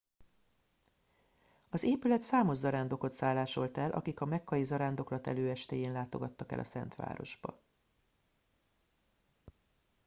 az 1.69 1.83
épület 1.83 2.21
számos 2.21 2.57
zarándokot 2.57 3.11
szállásolt 3.11 3.77
el 3.77 3.91
akik 3.91 4.21
a 4.21 4.25
mekkai 4.25 4.63
zarándoklat 4.63 5.27
előestéjén 5.27 5.91
látogattak 5.91 6.51
el 6.51 6.59
a 6.59 6.63
szent 6.63 6.95
városba 6.95 7.59